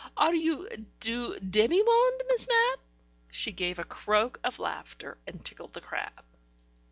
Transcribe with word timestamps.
Are 0.17 0.33
you 0.33 0.67
du 0.99 1.39
demi 1.41 1.83
monde. 1.83 2.23
Miss 2.27 2.47
Mapp?" 2.47 2.79
She 3.31 3.51
gave 3.51 3.77
a 3.77 3.83
croak 3.83 4.39
of 4.43 4.57
laughter 4.57 5.19
and 5.27 5.45
tickled 5.45 5.73
the 5.73 5.81
crab. 5.81 6.23